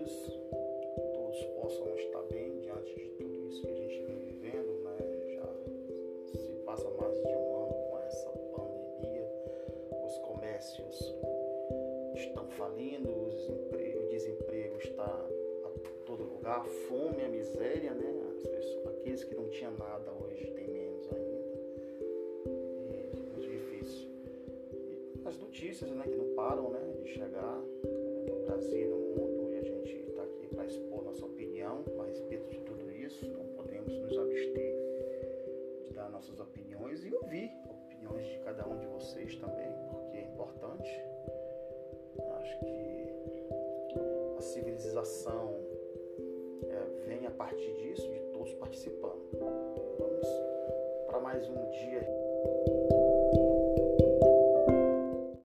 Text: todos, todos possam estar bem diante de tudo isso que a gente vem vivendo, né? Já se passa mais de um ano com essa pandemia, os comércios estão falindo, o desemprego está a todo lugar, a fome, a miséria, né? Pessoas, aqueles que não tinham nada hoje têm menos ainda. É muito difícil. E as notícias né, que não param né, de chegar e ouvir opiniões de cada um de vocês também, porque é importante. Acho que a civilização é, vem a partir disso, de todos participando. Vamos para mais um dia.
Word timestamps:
todos, 0.00 0.40
todos 1.14 1.44
possam 1.60 1.94
estar 1.96 2.22
bem 2.30 2.58
diante 2.60 2.94
de 2.94 3.08
tudo 3.18 3.48
isso 3.48 3.62
que 3.62 3.70
a 3.70 3.76
gente 3.76 4.02
vem 4.04 4.18
vivendo, 4.18 4.82
né? 4.82 4.96
Já 5.34 6.38
se 6.38 6.52
passa 6.64 6.88
mais 6.90 7.14
de 7.16 7.28
um 7.28 7.56
ano 7.56 7.74
com 7.90 7.98
essa 8.06 8.30
pandemia, 8.30 9.28
os 10.04 10.18
comércios 10.18 11.14
estão 12.14 12.48
falindo, 12.50 13.10
o 13.10 14.08
desemprego 14.10 14.78
está 14.78 15.04
a 15.04 15.70
todo 16.06 16.22
lugar, 16.22 16.60
a 16.60 16.64
fome, 16.64 17.22
a 17.22 17.28
miséria, 17.28 17.92
né? 17.92 18.16
Pessoas, 18.42 18.86
aqueles 18.86 19.24
que 19.24 19.34
não 19.34 19.48
tinham 19.50 19.72
nada 19.72 20.12
hoje 20.12 20.46
têm 20.52 20.68
menos 20.68 21.06
ainda. 21.12 21.40
É 22.46 23.16
muito 23.16 23.40
difícil. 23.40 24.08
E 24.72 25.20
as 25.26 25.38
notícias 25.38 25.90
né, 25.90 26.04
que 26.04 26.16
não 26.16 26.34
param 26.34 26.70
né, 26.70 26.80
de 27.02 27.08
chegar 27.12 27.62
e 37.10 37.14
ouvir 37.14 37.52
opiniões 37.68 38.24
de 38.24 38.38
cada 38.38 38.66
um 38.68 38.78
de 38.78 38.86
vocês 38.86 39.34
também, 39.36 39.72
porque 39.90 40.18
é 40.18 40.22
importante. 40.22 41.04
Acho 42.38 42.58
que 42.60 44.38
a 44.38 44.40
civilização 44.40 45.54
é, 46.68 47.08
vem 47.08 47.26
a 47.26 47.30
partir 47.32 47.74
disso, 47.74 48.08
de 48.08 48.20
todos 48.32 48.54
participando. 48.54 49.20
Vamos 49.98 50.26
para 51.06 51.20
mais 51.20 51.48
um 51.48 51.70
dia. 51.70 52.06